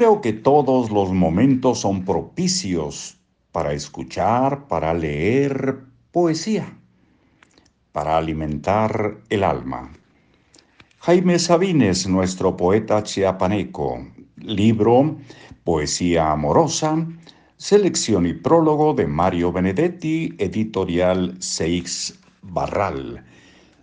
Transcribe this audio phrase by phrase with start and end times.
[0.00, 3.18] Creo que todos los momentos son propicios
[3.52, 5.80] para escuchar, para leer
[6.10, 6.74] poesía,
[7.92, 9.92] para alimentar el alma.
[11.00, 14.06] Jaime Sabines, nuestro poeta chiapaneco,
[14.36, 15.18] libro
[15.64, 17.06] Poesía Amorosa,
[17.58, 23.22] selección y prólogo de Mario Benedetti, editorial Seix Barral.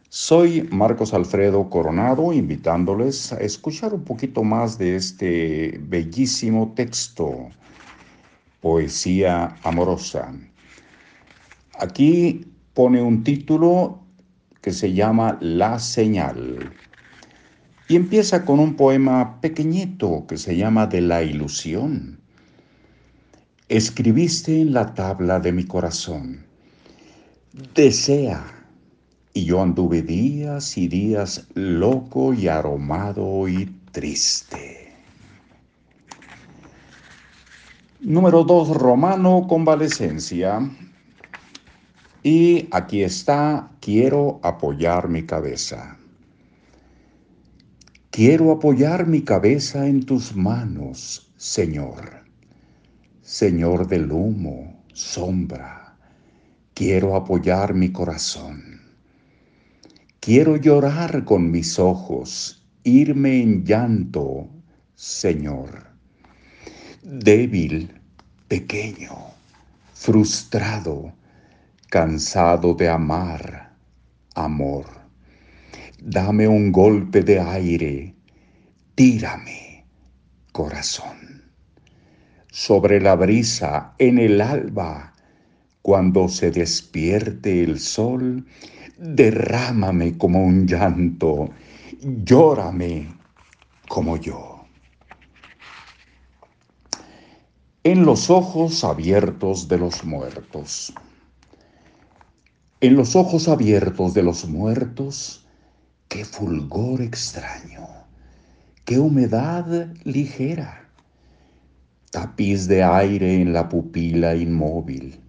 [0.09, 7.49] Soy Marcos Alfredo Coronado, invitándoles a escuchar un poquito más de este bellísimo texto,
[8.61, 10.33] Poesía Amorosa.
[11.77, 13.99] Aquí pone un título
[14.61, 16.73] que se llama La Señal.
[17.89, 22.17] Y empieza con un poema pequeñito que se llama De la Ilusión.
[23.67, 26.45] Escribiste en la tabla de mi corazón.
[27.75, 28.56] Desea.
[29.37, 34.95] Y yo anduve días y días loco y aromado y triste.
[37.99, 40.67] Número 2, Romano, convalecencia.
[42.23, 45.99] Y aquí está, quiero apoyar mi cabeza.
[48.09, 52.23] Quiero apoyar mi cabeza en tus manos, Señor.
[53.21, 55.95] Señor del humo, sombra,
[56.73, 58.86] quiero apoyar mi corazón.
[60.27, 64.49] Quiero llorar con mis ojos, irme en llanto,
[64.93, 65.87] Señor.
[67.01, 68.01] Débil,
[68.49, 69.15] pequeño,
[69.93, 71.13] frustrado,
[71.89, 73.71] cansado de amar,
[74.35, 74.85] amor
[75.97, 78.13] Dame un golpe de aire,
[78.95, 79.85] tírame,
[80.51, 81.53] corazón.
[82.51, 85.13] Sobre la brisa, en el alba,
[85.87, 88.45] cuando se despierte el sol,
[88.97, 91.49] derrámame como un llanto,
[92.25, 93.07] llórame
[93.87, 94.65] como yo.
[97.85, 100.93] En los ojos abiertos de los muertos.
[102.81, 105.47] En los ojos abiertos de los muertos,
[106.09, 107.87] qué fulgor extraño,
[108.83, 110.85] qué humedad ligera,
[112.11, 115.21] tapiz de aire en la pupila inmóvil,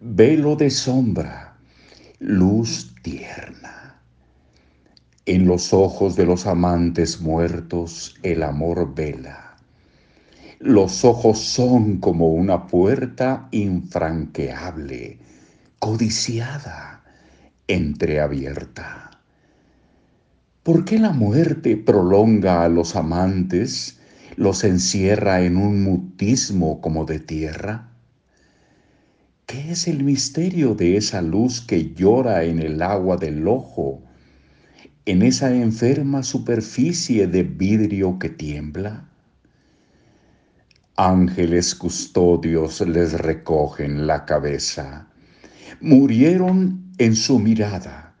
[0.00, 1.56] velo de sombra,
[2.18, 4.00] luz tierna.
[5.26, 9.56] En los ojos de los amantes muertos el amor vela.
[10.58, 15.18] Los ojos son como una puerta infranqueable,
[15.78, 17.04] codiciada,
[17.66, 19.10] entreabierta.
[20.62, 23.98] ¿Por qué la muerte prolonga a los amantes,
[24.36, 27.91] los encierra en un mutismo como de tierra?
[29.52, 34.02] ¿Qué es el misterio de esa luz que llora en el agua del ojo,
[35.04, 39.10] en esa enferma superficie de vidrio que tiembla?
[40.96, 45.08] Ángeles custodios les recogen la cabeza.
[45.82, 48.12] Murieron en su mirada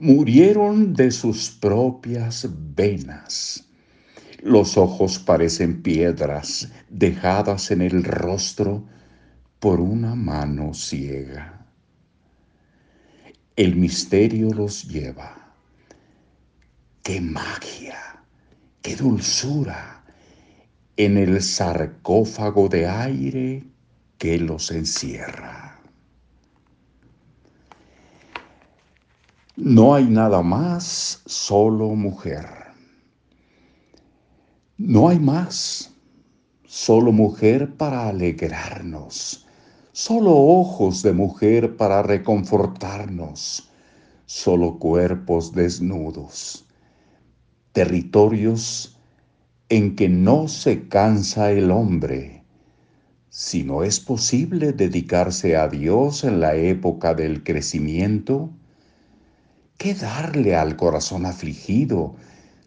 [0.00, 3.64] murieron de sus propias venas.
[4.42, 8.84] Los ojos parecen piedras dejadas en el rostro
[9.60, 11.66] por una mano ciega.
[13.56, 15.52] El misterio los lleva.
[17.02, 18.22] ¡Qué magia!
[18.82, 20.04] ¡Qué dulzura!
[20.96, 23.64] En el sarcófago de aire
[24.18, 25.80] que los encierra.
[29.56, 32.46] No hay nada más, solo mujer.
[34.76, 35.90] No hay más,
[36.64, 39.47] solo mujer para alegrarnos,
[39.98, 43.68] solo ojos de mujer para reconfortarnos,
[44.26, 46.64] solo cuerpos desnudos,
[47.72, 48.96] territorios
[49.68, 52.44] en que no se cansa el hombre,
[53.28, 58.50] si no es posible dedicarse a Dios en la época del crecimiento,
[59.78, 62.14] ¿Qué darle al corazón afligido,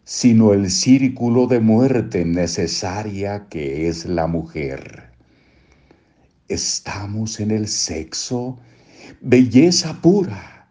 [0.03, 5.10] sino el círculo de muerte necesaria que es la mujer?
[6.51, 8.59] Estamos en el sexo,
[9.21, 10.67] belleza pura,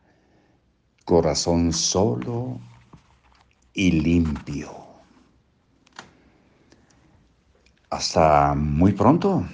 [1.07, 2.61] corazón solo
[3.73, 4.71] y limpio.
[7.89, 9.47] Hasta muy pronto.